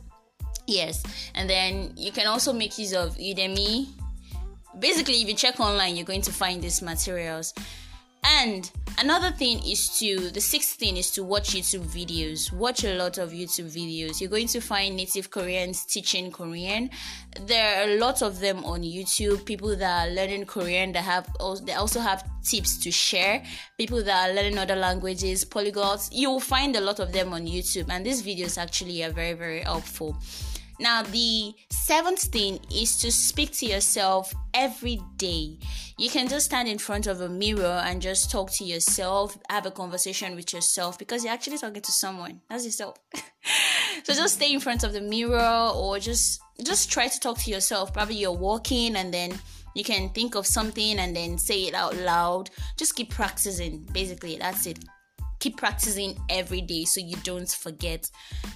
Yes. 0.67 1.03
And 1.35 1.49
then 1.51 1.93
you 1.97 2.13
can 2.13 2.27
also 2.27 2.53
make 2.53 2.79
use 2.79 2.95
of 2.95 3.17
udemy. 3.17 3.89
Basically 4.79 5.21
if 5.23 5.29
you 5.29 5.35
check 5.35 5.61
online 5.61 5.97
you're 5.97 6.07
going 6.07 6.23
to 6.23 6.33
find 6.33 6.63
these 6.63 6.83
materials 6.83 7.53
and 8.25 8.71
another 8.99 9.31
thing 9.31 9.59
is 9.67 9.99
to 9.99 10.31
the 10.31 10.41
sixth 10.41 10.79
thing 10.79 10.97
is 10.97 11.11
to 11.11 11.25
watch 11.25 11.51
youtube 11.51 11.85
videos. 11.87 12.53
Watch 12.53 12.85
a 12.85 12.95
lot 12.95 13.19
of 13.19 13.31
youtube 13.33 13.67
videos. 13.67 14.21
You're 14.21 14.31
going 14.31 14.49
to 14.49 14.61
find 14.61 14.97
native 14.97 15.31
koreans 15.31 15.85
teaching 15.85 16.31
korean. 16.31 16.91
There 17.47 17.81
are 17.81 17.91
a 17.91 17.99
lot 17.99 18.23
of 18.23 18.41
them 18.41 18.65
on 18.65 18.83
youtube. 18.83 19.45
People 19.45 19.77
that 19.77 20.09
are 20.09 20.11
learning 20.13 20.47
korean 20.47 20.93
that 20.93 21.05
have 21.05 21.29
they 21.65 21.75
also 21.75 22.01
have 22.01 22.25
tips 22.43 22.79
to 22.79 22.91
share. 22.91 23.43
People 23.77 24.03
that 24.05 24.31
are 24.31 24.35
learning 24.35 24.59
other 24.59 24.77
languages 24.77 25.45
polyglots 25.45 26.09
you 26.13 26.31
will 26.31 26.41
find 26.41 26.77
a 26.77 26.81
lot 26.81 27.01
of 27.01 27.13
them 27.13 27.33
on 27.33 27.47
youtube. 27.47 27.87
And 27.89 28.07
these 28.07 28.23
videos 28.23 28.57
actually 28.57 29.03
are 29.03 29.11
very 29.11 29.33
very 29.33 29.61
helpful 29.61 30.17
now, 30.83 31.03
the 31.03 31.55
seventh 31.71 32.23
thing 32.25 32.59
is 32.75 32.99
to 32.99 33.13
speak 33.13 33.53
to 33.53 33.67
yourself 33.67 34.35
every 34.53 35.01
day. 35.17 35.59
You 35.97 36.11
can 36.11 36.29
just 36.29 36.47
stand 36.47 36.67
in 36.67 36.79
front 36.79 37.07
of 37.07 37.21
a 37.21 37.29
mirror 37.29 37.81
and 37.85 38.03
just 38.03 38.33
talk 38.33 38.51
to 38.55 38.65
yourself, 38.65 39.39
have 39.49 39.65
a 39.65 39.71
conversation 39.71 40.35
with 40.35 40.53
yourself 40.53 40.99
because 40.99 41.23
you're 41.23 41.33
actually 41.33 41.59
talking 41.59 41.83
to 41.83 41.93
someone. 41.93 42.41
That's 42.51 42.65
yourself. 42.65 42.97
so 44.03 44.13
just 44.13 44.35
stay 44.35 44.53
in 44.53 44.59
front 44.59 44.83
of 44.83 44.93
the 44.93 45.01
mirror 45.01 45.71
or 45.73 46.01
just 46.01 46.41
just 46.65 46.91
try 46.91 47.07
to 47.07 47.21
talk 47.21 47.39
to 47.39 47.51
yourself. 47.51 47.95
Probably 47.95 48.17
you're 48.17 48.33
walking 48.33 48.97
and 48.97 49.15
then 49.15 49.39
you 49.77 49.85
can 49.85 50.11
think 50.11 50.35
of 50.35 50.47
something 50.47 50.99
and 50.99 51.15
then 51.15 51.39
say 51.39 51.63
it 51.69 51.75
out 51.75 51.97
loud. 51.97 52.51
Just 52.77 52.97
keep 52.97 53.11
practicing. 53.11 53.87
Basically, 53.93 54.37
that's 54.37 54.67
it 54.67 54.81
keep 55.43 55.57
practicing 55.57 56.17
every 56.29 56.61
day 56.61 56.85
so 56.85 57.01
you 57.01 57.17
don't 57.25 57.51
forget. 57.51 58.09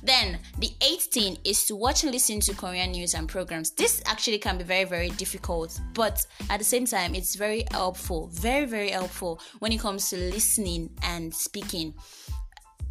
Then 0.05 0.39
the 0.59 0.71
eighth 0.81 1.07
thing 1.07 1.37
is 1.45 1.65
to 1.67 1.75
watch 1.75 2.05
and 2.05 2.13
listen 2.13 2.39
to 2.41 2.55
Korean 2.55 2.93
news 2.93 3.15
and 3.15 3.29
programs. 3.29 3.73
This 3.73 4.01
actually 4.07 4.39
can 4.39 4.57
be 4.57 4.63
very, 4.63 4.85
very 4.85 5.11
difficult, 5.11 5.81
but 5.95 6.25
at 6.49 6.59
the 6.59 6.65
same 6.65 6.87
time, 6.87 7.17
it's 7.17 7.35
very 7.35 7.65
helpful, 7.73 8.29
very, 8.29 8.67
very 8.67 8.91
helpful 8.91 9.41
when 9.59 9.73
it 9.73 9.81
comes 9.81 10.09
to 10.11 10.17
listening 10.17 10.91
and 11.03 11.35
speaking 11.35 11.93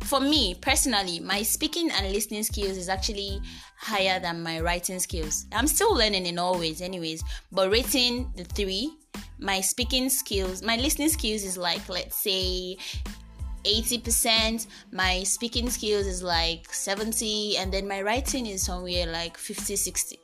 for 0.04 0.20
me 0.20 0.56
personally, 0.56 1.22
my 1.22 1.42
speaking 1.42 1.90
and 1.90 2.12
listening 2.12 2.44
skills 2.44 2.78
is 2.78 2.90
actually 2.90 3.40
higher 3.78 4.20
than 4.20 4.44
my 4.44 4.60
writing 4.60 5.00
skills. 5.00 5.46
I'm 5.54 5.68
still 5.68 5.96
learning 5.96 6.26
in 6.26 6.38
all 6.38 6.60
ways, 6.60 6.82
anyways, 6.82 7.24
but 7.52 7.72
rating 7.72 8.30
the 8.36 8.44
three, 8.44 8.92
my 9.40 9.62
speaking 9.62 10.10
skills, 10.10 10.62
my 10.62 10.76
listening 10.76 11.10
skills 11.10 11.44
is 11.44 11.58
like, 11.58 11.88
let's 11.88 12.18
say, 12.18 12.78
80%, 13.66 14.68
my 14.92 15.24
speaking 15.24 15.70
skills 15.70 16.08
is 16.08 16.24
like 16.24 16.74
70, 16.74 17.58
and 17.58 17.72
then 17.72 17.88
my 17.88 18.02
writing 18.02 18.46
is 18.46 18.64
somewhere 18.64 19.08
like 19.08 19.38
50, 19.38 19.76
60. 19.76 20.20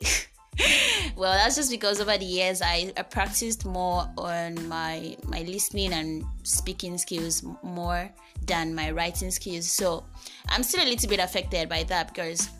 well 1.16 1.32
that's 1.32 1.56
just 1.56 1.70
because 1.70 1.98
over 1.98 2.18
the 2.18 2.26
years 2.26 2.60
I, 2.60 2.92
I, 2.98 3.02
practiced 3.02 3.64
more 3.64 4.06
on 4.18 4.68
my 4.68 5.16
my 5.26 5.40
listening 5.44 5.94
and 5.94 6.24
speaking 6.42 6.98
skills 6.98 7.42
more 7.62 8.10
than 8.44 8.74
my 8.74 8.90
writing 8.90 9.30
skills. 9.30 9.66
So 9.66 10.04
i'm 10.50 10.62
still 10.62 10.84
a 10.84 10.88
little 10.88 11.08
bit 11.08 11.20
affected 11.20 11.70
by 11.70 11.84
that 11.84 12.08
because 12.08 12.50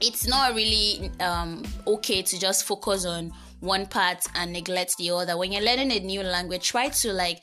it's 0.00 0.26
not 0.26 0.54
really 0.54 1.10
um, 1.20 1.62
okay 1.86 2.20
to 2.22 2.38
just 2.38 2.64
focus 2.64 3.06
on 3.06 3.32
one 3.60 3.86
part 3.86 4.24
and 4.34 4.52
neglect 4.52 4.96
the 4.98 5.10
other. 5.10 5.36
When 5.38 5.52
you're 5.52 5.62
learning 5.62 5.92
a 5.92 6.00
new 6.00 6.22
language 6.22 6.68
try 6.68 6.88
to 6.88 7.12
like 7.12 7.42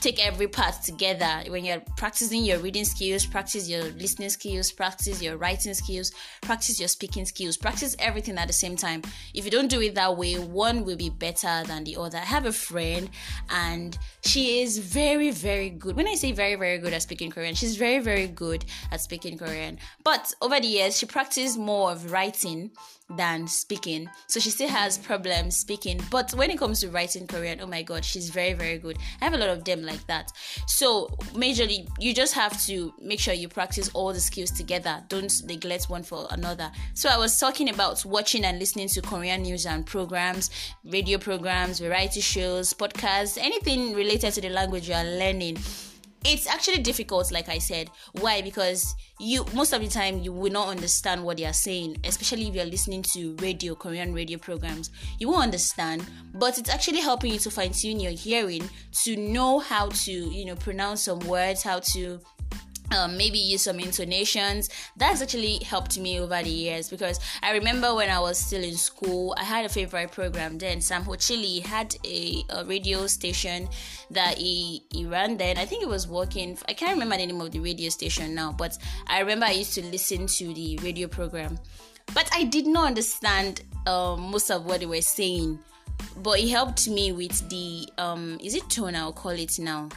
take 0.00 0.24
every 0.24 0.48
part 0.48 0.82
together. 0.82 1.42
When 1.48 1.64
you're 1.64 1.82
practicing 1.96 2.44
your 2.44 2.58
reading 2.58 2.84
skills 2.84 3.26
practice 3.26 3.68
your 3.68 3.82
listening 3.82 4.30
skills 4.30 4.72
practice 4.72 5.22
your 5.22 5.36
writing 5.36 5.74
skills 5.74 6.12
practice 6.40 6.78
your 6.78 6.88
speaking 6.88 7.26
skills 7.26 7.56
practice 7.56 7.94
everything 7.98 8.38
at 8.38 8.46
the 8.46 8.52
same 8.52 8.76
time. 8.76 9.02
If 9.34 9.44
you 9.44 9.50
don't 9.50 9.68
do 9.68 9.80
it 9.80 9.94
that 9.94 10.16
way 10.16 10.34
one 10.34 10.84
will 10.84 10.96
be 10.96 11.10
better 11.10 11.62
than 11.66 11.84
the 11.84 11.96
other. 11.96 12.18
I 12.18 12.22
have 12.22 12.46
a 12.46 12.52
friend 12.52 13.10
and 13.50 13.96
she 14.22 14.62
is 14.62 14.78
very 14.78 15.30
very 15.30 15.70
good. 15.70 15.96
When 15.96 16.08
i 16.08 16.14
say 16.14 16.32
very 16.32 16.54
very 16.54 16.78
good 16.78 16.92
at 16.92 17.02
speaking 17.02 17.30
korean 17.30 17.54
she's 17.54 17.76
very 17.76 17.98
very 17.98 18.26
good 18.26 18.64
at 18.90 19.00
speaking 19.00 19.36
korean. 19.36 19.78
But 20.02 20.32
over 20.40 20.58
the 20.60 20.66
years 20.66 20.98
she 20.98 21.06
practiced 21.06 21.58
more 21.58 21.92
of 21.92 22.10
writing 22.10 22.70
than 23.16 23.46
speaking. 23.46 24.08
So 24.26 24.40
she 24.40 24.50
still 24.50 24.68
has 24.68 24.98
problems 24.98 25.56
speaking. 25.56 26.00
But 26.10 26.32
when 26.34 26.50
it 26.50 26.58
comes 26.58 26.80
to 26.80 26.88
writing 26.88 27.26
Korean, 27.26 27.60
oh 27.60 27.66
my 27.66 27.82
god, 27.82 28.04
she's 28.04 28.30
very, 28.30 28.52
very 28.52 28.78
good. 28.78 28.98
I 29.20 29.24
have 29.24 29.34
a 29.34 29.38
lot 29.38 29.48
of 29.48 29.64
them 29.64 29.82
like 29.82 30.06
that. 30.06 30.32
So 30.66 31.06
majorly 31.32 31.88
you 31.98 32.14
just 32.14 32.34
have 32.34 32.60
to 32.66 32.92
make 33.00 33.20
sure 33.20 33.34
you 33.34 33.48
practice 33.48 33.90
all 33.94 34.12
the 34.12 34.20
skills 34.20 34.50
together. 34.50 35.02
Don't 35.08 35.32
neglect 35.46 35.90
one 35.90 36.02
for 36.02 36.26
another. 36.30 36.70
So 36.94 37.08
I 37.08 37.18
was 37.18 37.38
talking 37.38 37.68
about 37.70 38.04
watching 38.04 38.44
and 38.44 38.58
listening 38.58 38.88
to 38.88 39.02
Korean 39.02 39.42
news 39.42 39.66
and 39.66 39.84
programs, 39.86 40.50
radio 40.84 41.18
programs, 41.18 41.80
variety 41.80 42.20
shows, 42.20 42.72
podcasts, 42.72 43.38
anything 43.38 43.94
related 43.94 44.32
to 44.34 44.40
the 44.40 44.50
language 44.50 44.88
you 44.88 44.94
are 44.94 45.04
learning 45.04 45.58
it's 46.24 46.46
actually 46.46 46.78
difficult 46.78 47.32
like 47.32 47.48
i 47.48 47.58
said. 47.58 47.90
Why? 48.20 48.42
Because 48.42 48.94
you 49.18 49.44
most 49.54 49.72
of 49.72 49.80
the 49.80 49.88
time 49.88 50.20
you 50.20 50.32
will 50.32 50.52
not 50.52 50.68
understand 50.68 51.22
what 51.22 51.36
they 51.36 51.44
are 51.44 51.52
saying 51.52 51.96
especially 52.04 52.48
if 52.48 52.54
you're 52.54 52.64
listening 52.64 53.02
to 53.14 53.34
radio 53.36 53.74
korean 53.74 54.12
radio 54.12 54.38
programs. 54.38 54.90
You 55.18 55.28
won't 55.28 55.42
understand 55.42 56.04
but 56.34 56.58
it's 56.58 56.70
actually 56.70 57.00
helping 57.00 57.32
you 57.32 57.38
to 57.40 57.50
fine 57.50 57.72
tune 57.72 58.00
your 58.00 58.12
hearing 58.12 58.68
to 59.04 59.16
know 59.16 59.58
how 59.58 59.88
to 59.88 60.12
you 60.12 60.44
know 60.44 60.56
pronounce 60.56 61.02
some 61.02 61.20
words 61.20 61.62
how 61.62 61.80
to 61.80 62.20
um, 62.92 63.16
maybe 63.16 63.38
use 63.38 63.62
some 63.62 63.78
intonations. 63.78 64.68
That's 64.96 65.22
actually 65.22 65.58
helped 65.58 65.98
me 65.98 66.20
over 66.20 66.42
the 66.42 66.50
years 66.50 66.88
because 66.88 67.20
I 67.42 67.52
remember 67.52 67.94
when 67.94 68.10
I 68.10 68.20
was 68.20 68.38
still 68.38 68.62
in 68.62 68.76
school, 68.76 69.34
I 69.38 69.44
had 69.44 69.64
a 69.64 69.68
favorite 69.68 70.12
program 70.12 70.58
then. 70.58 70.80
Sam 70.80 71.02
Ho 71.02 71.14
Chili 71.16 71.60
had 71.60 71.96
a, 72.04 72.44
a, 72.50 72.64
radio 72.64 73.06
station 73.06 73.68
that 74.10 74.38
he, 74.38 74.84
he 74.90 75.06
ran 75.06 75.36
then. 75.36 75.58
I 75.58 75.64
think 75.64 75.82
it 75.82 75.88
was 75.88 76.06
working. 76.08 76.58
I 76.68 76.72
can't 76.72 76.92
remember 76.92 77.16
the 77.16 77.26
name 77.26 77.40
of 77.40 77.50
the 77.50 77.60
radio 77.60 77.90
station 77.90 78.34
now, 78.34 78.52
but 78.52 78.76
I 79.06 79.20
remember 79.20 79.46
I 79.46 79.52
used 79.52 79.74
to 79.74 79.84
listen 79.84 80.26
to 80.26 80.54
the 80.54 80.78
radio 80.82 81.08
program. 81.08 81.58
But 82.14 82.28
I 82.34 82.44
did 82.44 82.66
not 82.66 82.86
understand 82.86 83.62
um, 83.86 84.30
most 84.30 84.50
of 84.50 84.66
what 84.66 84.80
they 84.80 84.86
were 84.86 85.00
saying. 85.00 85.58
But 86.16 86.40
it 86.40 86.48
helped 86.48 86.88
me 86.88 87.12
with 87.12 87.48
the 87.50 87.86
um, 87.98 88.38
is 88.42 88.54
it 88.54 88.68
tone 88.70 88.96
I'll 88.96 89.12
call 89.12 89.32
it 89.32 89.58
now 89.58 89.90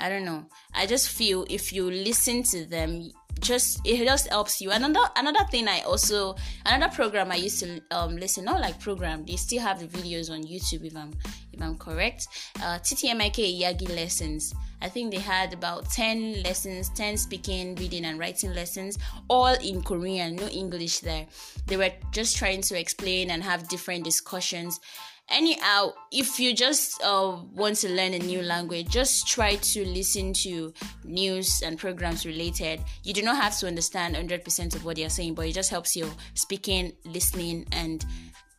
I 0.00 0.08
don't 0.08 0.24
know. 0.24 0.46
I 0.74 0.86
just 0.86 1.10
feel 1.10 1.46
if 1.50 1.72
you 1.72 1.90
listen 1.90 2.42
to 2.44 2.64
them, 2.64 3.12
just 3.40 3.80
it 3.86 4.04
just 4.04 4.28
helps 4.28 4.60
you. 4.60 4.70
Another 4.70 5.00
another 5.16 5.44
thing 5.50 5.68
I 5.68 5.80
also 5.80 6.36
another 6.66 6.92
program 6.94 7.30
I 7.30 7.36
used 7.36 7.60
to 7.60 7.80
um 7.90 8.16
listen, 8.16 8.44
not 8.44 8.60
like 8.60 8.80
program, 8.80 9.24
they 9.24 9.36
still 9.36 9.60
have 9.60 9.78
the 9.78 9.86
videos 9.86 10.30
on 10.30 10.42
YouTube 10.42 10.84
if 10.84 10.96
I'm 10.96 11.12
if 11.52 11.60
I'm 11.62 11.76
correct. 11.76 12.28
Uh 12.56 12.78
TTMIK 12.78 13.60
Iyagi 13.60 13.88
lessons. 13.94 14.54
I 14.82 14.88
think 14.88 15.12
they 15.12 15.20
had 15.20 15.52
about 15.52 15.90
10 15.90 16.42
lessons, 16.42 16.88
10 16.94 17.18
speaking, 17.18 17.74
reading, 17.74 18.06
and 18.06 18.18
writing 18.18 18.54
lessons, 18.54 18.96
all 19.28 19.52
in 19.62 19.82
Korean, 19.82 20.36
no 20.36 20.48
English 20.48 21.00
there. 21.00 21.26
They 21.66 21.76
were 21.76 21.90
just 22.12 22.38
trying 22.38 22.62
to 22.62 22.78
explain 22.78 23.30
and 23.30 23.42
have 23.42 23.68
different 23.68 24.04
discussions 24.04 24.80
anyhow 25.30 25.92
if 26.12 26.38
you 26.40 26.54
just 26.54 27.02
uh, 27.02 27.36
want 27.54 27.76
to 27.76 27.88
learn 27.88 28.14
a 28.14 28.18
new 28.18 28.42
language 28.42 28.88
just 28.88 29.26
try 29.26 29.54
to 29.56 29.84
listen 29.86 30.32
to 30.32 30.72
news 31.04 31.62
and 31.64 31.78
programs 31.78 32.26
related. 32.26 32.80
You 33.04 33.12
do 33.12 33.22
not 33.22 33.36
have 33.36 33.56
to 33.58 33.66
understand 33.66 34.16
100% 34.16 34.74
of 34.74 34.84
what 34.84 34.96
they 34.96 35.04
are 35.04 35.10
saying 35.10 35.34
but 35.34 35.46
it 35.46 35.52
just 35.52 35.70
helps 35.70 35.94
you 35.96 36.10
speaking 36.34 36.92
listening 37.04 37.66
and 37.72 38.04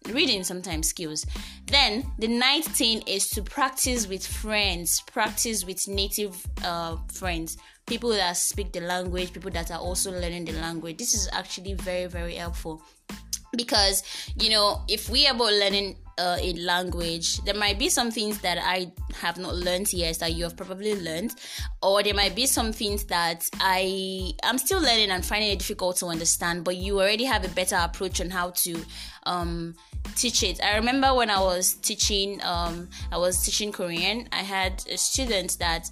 reading 0.09 0.43
sometimes 0.43 0.87
skills. 0.87 1.25
Then 1.67 2.05
the 2.17 2.27
ninth 2.27 2.75
thing 2.75 3.03
is 3.05 3.27
to 3.29 3.41
practice 3.41 4.07
with 4.07 4.25
friends 4.25 5.01
practice 5.11 5.65
with 5.65 5.87
native 5.87 6.35
uh, 6.63 6.97
friends 7.11 7.57
people 7.85 8.09
that 8.11 8.37
speak 8.37 8.71
the 8.71 8.81
language 8.81 9.33
people 9.33 9.51
that 9.51 9.71
are 9.71 9.79
also 9.79 10.11
learning 10.11 10.45
the 10.45 10.53
language. 10.53 10.97
This 10.97 11.13
is 11.13 11.29
actually 11.31 11.73
very 11.73 12.07
very 12.07 12.35
helpful. 12.35 12.81
Because 13.55 14.03
you 14.39 14.49
know 14.49 14.81
if 14.87 15.09
we 15.09 15.27
are 15.27 15.35
about 15.35 15.51
learning 15.53 15.97
uh, 16.17 16.37
a 16.39 16.53
language 16.53 17.41
there 17.43 17.55
might 17.55 17.79
be 17.79 17.89
some 17.89 18.11
things 18.11 18.39
that 18.41 18.57
i 18.61 18.91
have 19.19 19.37
not 19.37 19.55
learned 19.55 19.91
yet 19.91 20.19
that 20.19 20.33
you 20.33 20.43
have 20.43 20.55
probably 20.55 20.95
learned 21.01 21.33
or 21.81 22.03
there 22.03 22.13
might 22.13 22.35
be 22.35 22.45
some 22.45 22.71
things 22.71 23.05
that 23.05 23.43
i 23.59 24.31
am 24.43 24.57
still 24.57 24.79
learning 24.81 25.09
and 25.09 25.25
finding 25.25 25.51
it 25.51 25.59
difficult 25.59 25.97
to 25.97 26.05
understand 26.05 26.63
but 26.63 26.75
you 26.75 26.99
already 26.99 27.23
have 27.23 27.43
a 27.43 27.49
better 27.49 27.77
approach 27.81 28.21
on 28.21 28.29
how 28.29 28.51
to 28.51 28.79
um, 29.23 29.75
teach 30.15 30.43
it. 30.43 30.59
I 30.63 30.75
remember 30.75 31.13
when 31.13 31.29
i 31.29 31.39
was 31.39 31.73
teaching 31.75 32.39
um, 32.43 32.87
i 33.11 33.17
was 33.17 33.43
teaching 33.43 33.71
korean 33.71 34.27
i 34.31 34.43
had 34.43 34.83
a 34.89 34.97
student 34.97 35.57
that 35.59 35.89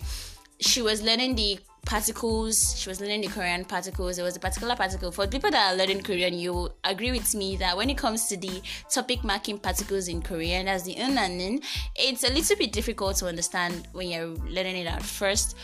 she 0.59 0.81
was 0.81 1.01
learning 1.01 1.35
the 1.35 1.59
particles. 1.85 2.75
She 2.77 2.89
was 2.89 2.99
learning 3.01 3.21
the 3.21 3.27
Korean 3.27 3.65
particles. 3.65 4.15
There 4.17 4.25
was 4.25 4.35
a 4.35 4.39
particular 4.39 4.75
particle. 4.75 5.11
For 5.11 5.27
people 5.27 5.51
that 5.51 5.73
are 5.73 5.77
learning 5.77 6.03
Korean, 6.03 6.33
you 6.33 6.69
agree 6.83 7.11
with 7.11 7.33
me 7.35 7.55
that 7.57 7.75
when 7.75 7.89
it 7.89 7.97
comes 7.97 8.27
to 8.27 8.37
the 8.37 8.61
topic 8.89 9.23
marking 9.23 9.57
particles 9.59 10.07
in 10.07 10.21
Korean, 10.21 10.67
as 10.67 10.83
the 10.83 10.97
un 10.97 11.17
and 11.17 11.39
unanin, 11.39 11.63
it's 11.95 12.23
a 12.23 12.33
little 12.33 12.55
bit 12.57 12.71
difficult 12.71 13.17
to 13.17 13.27
understand 13.27 13.87
when 13.93 14.09
you're 14.09 14.27
learning 14.27 14.77
it 14.77 14.87
at 14.87 15.03
first 15.03 15.55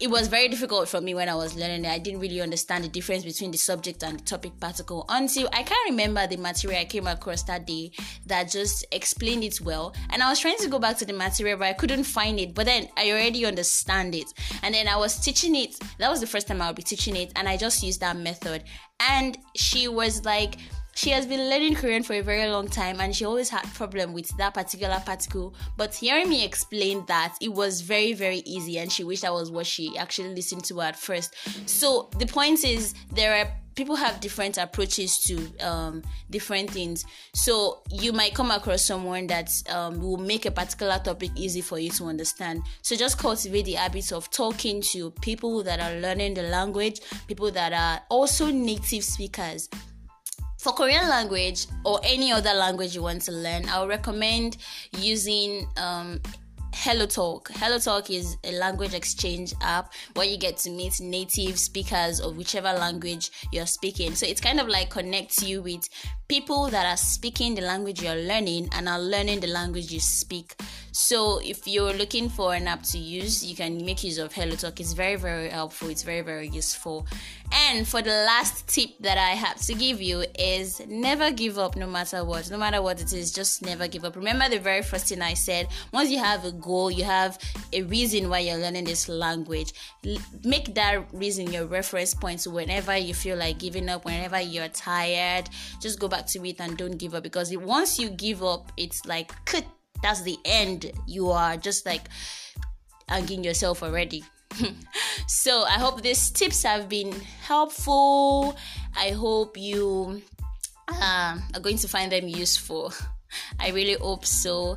it 0.00 0.10
was 0.10 0.28
very 0.28 0.48
difficult 0.48 0.88
for 0.88 1.00
me 1.00 1.14
when 1.14 1.28
I 1.28 1.34
was 1.34 1.54
learning 1.54 1.84
it. 1.84 1.88
I 1.88 1.98
didn't 1.98 2.20
really 2.20 2.40
understand 2.40 2.84
the 2.84 2.88
difference 2.88 3.24
between 3.24 3.50
the 3.50 3.58
subject 3.58 4.02
and 4.02 4.18
the 4.18 4.24
topic 4.24 4.58
particle 4.58 5.04
until 5.08 5.48
I 5.52 5.62
can't 5.62 5.90
remember 5.90 6.26
the 6.26 6.36
material 6.36 6.80
I 6.80 6.84
came 6.84 7.06
across 7.06 7.44
that 7.44 7.66
day 7.66 7.92
that 8.26 8.50
just 8.50 8.84
explained 8.92 9.44
it 9.44 9.60
well. 9.60 9.94
And 10.10 10.22
I 10.22 10.28
was 10.28 10.40
trying 10.40 10.58
to 10.58 10.68
go 10.68 10.78
back 10.78 10.98
to 10.98 11.04
the 11.04 11.12
material, 11.12 11.58
but 11.58 11.68
I 11.68 11.72
couldn't 11.74 12.04
find 12.04 12.40
it. 12.40 12.54
But 12.54 12.66
then 12.66 12.88
I 12.96 13.12
already 13.12 13.46
understand 13.46 14.14
it. 14.14 14.26
And 14.62 14.74
then 14.74 14.88
I 14.88 14.96
was 14.96 15.20
teaching 15.20 15.54
it. 15.54 15.78
That 15.98 16.10
was 16.10 16.20
the 16.20 16.26
first 16.26 16.48
time 16.48 16.60
I 16.60 16.68
would 16.68 16.76
be 16.76 16.82
teaching 16.82 17.16
it. 17.16 17.32
And 17.36 17.48
I 17.48 17.56
just 17.56 17.82
used 17.82 18.00
that 18.00 18.16
method. 18.16 18.64
And 19.00 19.38
she 19.54 19.88
was 19.88 20.24
like, 20.24 20.56
she 20.94 21.10
has 21.10 21.26
been 21.26 21.50
learning 21.50 21.74
Korean 21.74 22.02
for 22.02 22.14
a 22.14 22.20
very 22.20 22.48
long 22.50 22.68
time 22.68 23.00
and 23.00 23.14
she 23.14 23.24
always 23.24 23.48
had 23.48 23.62
problem 23.74 24.12
with 24.12 24.34
that 24.36 24.54
particular 24.54 25.00
particle. 25.04 25.54
But 25.76 25.94
hearing 25.94 26.28
me 26.28 26.44
explain 26.44 27.04
that, 27.06 27.36
it 27.40 27.52
was 27.52 27.80
very, 27.80 28.12
very 28.12 28.38
easy 28.46 28.78
and 28.78 28.90
she 28.90 29.04
wished 29.04 29.22
that 29.22 29.32
was 29.32 29.50
what 29.50 29.66
she 29.66 29.96
actually 29.98 30.34
listened 30.34 30.64
to 30.64 30.80
at 30.82 30.96
first. 30.96 31.34
So 31.68 32.10
the 32.18 32.26
point 32.26 32.64
is 32.64 32.94
there 33.12 33.34
are 33.34 33.50
people 33.74 33.96
have 33.96 34.20
different 34.20 34.56
approaches 34.56 35.18
to 35.18 35.58
um, 35.58 36.02
different 36.30 36.70
things. 36.70 37.04
So 37.34 37.82
you 37.90 38.12
might 38.12 38.34
come 38.34 38.50
across 38.50 38.84
someone 38.84 39.26
that 39.28 39.50
um, 39.68 40.00
will 40.00 40.16
make 40.16 40.46
a 40.46 40.50
particular 40.50 41.00
topic 41.02 41.30
easy 41.34 41.60
for 41.60 41.78
you 41.78 41.90
to 41.90 42.04
understand. 42.04 42.62
So 42.82 42.94
just 42.94 43.18
cultivate 43.18 43.64
the 43.64 43.72
habit 43.72 44.12
of 44.12 44.30
talking 44.30 44.80
to 44.92 45.10
people 45.22 45.62
that 45.64 45.80
are 45.80 46.00
learning 46.00 46.34
the 46.34 46.44
language, 46.44 47.00
people 47.26 47.50
that 47.50 47.72
are 47.72 48.02
also 48.08 48.46
native 48.50 49.02
speakers 49.02 49.68
for 50.64 50.72
Korean 50.72 51.10
language 51.10 51.66
or 51.84 52.00
any 52.02 52.32
other 52.32 52.54
language 52.54 52.94
you 52.94 53.02
want 53.02 53.20
to 53.20 53.32
learn, 53.32 53.68
I 53.68 53.80
would 53.80 53.90
recommend 53.90 54.56
using 54.96 55.68
um, 55.76 56.22
Hello 56.72 57.04
Talk. 57.04 57.50
Hello 57.56 57.78
Talk 57.78 58.08
is 58.08 58.38
a 58.44 58.52
language 58.52 58.94
exchange 58.94 59.52
app 59.60 59.92
where 60.14 60.26
you 60.26 60.38
get 60.38 60.56
to 60.58 60.70
meet 60.70 60.98
native 61.00 61.58
speakers 61.58 62.18
of 62.18 62.38
whichever 62.38 62.72
language 62.72 63.30
you're 63.52 63.66
speaking. 63.66 64.14
So 64.14 64.24
it's 64.26 64.40
kind 64.40 64.58
of 64.58 64.66
like 64.66 64.88
connects 64.88 65.42
you 65.42 65.60
with 65.60 65.86
people 66.28 66.68
that 66.68 66.86
are 66.86 66.96
speaking 66.96 67.54
the 67.54 67.60
language 67.60 68.02
you're 68.02 68.16
learning 68.16 68.70
and 68.72 68.88
are 68.88 68.98
learning 68.98 69.40
the 69.40 69.48
language 69.48 69.92
you 69.92 70.00
speak. 70.00 70.56
So 70.96 71.40
if 71.42 71.66
you're 71.66 71.92
looking 71.92 72.28
for 72.28 72.54
an 72.54 72.68
app 72.68 72.84
to 72.84 72.98
use, 72.98 73.44
you 73.44 73.56
can 73.56 73.84
make 73.84 74.04
use 74.04 74.18
of 74.18 74.32
Hello 74.32 74.54
Talk. 74.54 74.78
It's 74.78 74.92
very, 74.92 75.16
very 75.16 75.48
helpful. 75.48 75.88
It's 75.88 76.04
very, 76.04 76.20
very 76.20 76.46
useful. 76.46 77.04
And 77.52 77.86
for 77.86 78.00
the 78.00 78.10
last 78.10 78.68
tip 78.68 78.90
that 79.00 79.18
I 79.18 79.30
have 79.30 79.60
to 79.62 79.74
give 79.74 80.00
you 80.00 80.24
is 80.38 80.80
never 80.86 81.32
give 81.32 81.58
up 81.58 81.74
no 81.74 81.88
matter 81.88 82.24
what. 82.24 82.48
No 82.48 82.58
matter 82.58 82.80
what 82.80 83.02
it 83.02 83.12
is, 83.12 83.32
just 83.32 83.60
never 83.62 83.88
give 83.88 84.04
up. 84.04 84.14
Remember 84.14 84.48
the 84.48 84.60
very 84.60 84.82
first 84.82 85.08
thing 85.08 85.20
I 85.20 85.34
said, 85.34 85.66
once 85.92 86.10
you 86.10 86.18
have 86.20 86.44
a 86.44 86.52
goal, 86.52 86.92
you 86.92 87.02
have 87.02 87.40
a 87.72 87.82
reason 87.82 88.28
why 88.28 88.38
you're 88.38 88.58
learning 88.58 88.84
this 88.84 89.08
language. 89.08 89.72
Make 90.44 90.76
that 90.76 91.12
reason 91.12 91.52
your 91.52 91.66
reference 91.66 92.14
point 92.14 92.42
so 92.42 92.52
whenever 92.52 92.96
you 92.96 93.14
feel 93.14 93.36
like 93.36 93.58
giving 93.58 93.88
up, 93.88 94.04
whenever 94.04 94.40
you're 94.40 94.68
tired, 94.68 95.50
just 95.80 95.98
go 95.98 96.06
back 96.06 96.28
to 96.28 96.48
it 96.48 96.60
and 96.60 96.76
don't 96.76 96.98
give 96.98 97.16
up 97.16 97.24
because 97.24 97.52
once 97.56 97.98
you 97.98 98.10
give 98.10 98.44
up, 98.44 98.70
it's 98.76 99.04
like 99.06 99.32
that's 100.04 100.20
the 100.20 100.38
end. 100.44 100.92
You 101.06 101.30
are 101.30 101.56
just 101.56 101.86
like 101.86 102.02
hanging 103.08 103.42
yourself 103.42 103.82
already. 103.82 104.22
so 105.26 105.62
I 105.62 105.78
hope 105.78 106.02
these 106.02 106.30
tips 106.30 106.62
have 106.62 106.90
been 106.90 107.10
helpful. 107.40 108.54
I 108.94 109.10
hope 109.10 109.56
you 109.56 110.20
uh, 110.88 111.38
are 111.54 111.60
going 111.60 111.78
to 111.78 111.88
find 111.88 112.12
them 112.12 112.28
useful. 112.28 112.92
I 113.58 113.70
really 113.70 113.94
hope 113.94 114.26
so. 114.26 114.76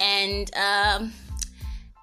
And 0.00 0.50
um, 0.56 1.12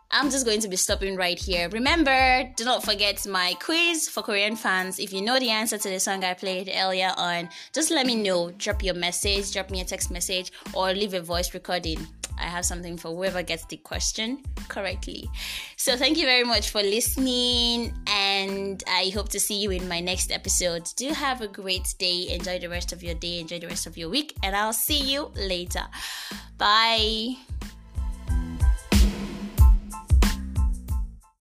I'm 0.09 0.31
just 0.31 0.45
going 0.45 0.61
to 0.61 0.69
be 0.69 0.77
stopping 0.77 1.17
right 1.17 1.37
here. 1.37 1.67
Remember, 1.67 2.49
do 2.55 2.63
not 2.63 2.85
forget 2.85 3.27
my 3.27 3.53
quiz 3.61 4.07
for 4.07 4.23
Korean 4.23 4.55
fans. 4.55 4.97
If 4.97 5.11
you 5.11 5.21
know 5.21 5.37
the 5.37 5.49
answer 5.49 5.77
to 5.77 5.89
the 5.89 5.99
song 5.99 6.23
I 6.23 6.35
played 6.35 6.71
earlier 6.73 7.11
on, 7.17 7.49
just 7.73 7.91
let 7.91 8.05
me 8.05 8.15
know. 8.15 8.51
Drop 8.51 8.81
your 8.81 8.95
message, 8.95 9.51
drop 9.51 9.69
me 9.69 9.81
a 9.81 9.85
text 9.85 10.09
message, 10.09 10.53
or 10.73 10.93
leave 10.93 11.13
a 11.13 11.21
voice 11.21 11.53
recording. 11.53 12.07
I 12.41 12.45
have 12.45 12.65
something 12.65 12.97
for 12.97 13.09
whoever 13.09 13.43
gets 13.43 13.65
the 13.65 13.77
question 13.77 14.41
correctly. 14.67 15.29
So, 15.77 15.95
thank 15.95 16.17
you 16.17 16.25
very 16.25 16.43
much 16.43 16.69
for 16.69 16.81
listening, 16.81 17.93
and 18.07 18.83
I 18.87 19.11
hope 19.13 19.29
to 19.29 19.39
see 19.39 19.61
you 19.61 19.71
in 19.71 19.87
my 19.87 19.99
next 19.99 20.31
episode. 20.31 20.89
Do 20.97 21.09
have 21.09 21.41
a 21.41 21.47
great 21.47 21.93
day. 21.99 22.29
Enjoy 22.29 22.59
the 22.59 22.69
rest 22.69 22.91
of 22.91 23.03
your 23.03 23.15
day, 23.15 23.39
enjoy 23.39 23.59
the 23.59 23.67
rest 23.67 23.87
of 23.87 23.97
your 23.97 24.09
week, 24.09 24.35
and 24.43 24.55
I'll 24.55 24.73
see 24.73 24.99
you 24.99 25.31
later. 25.35 25.83
Bye. 26.57 27.37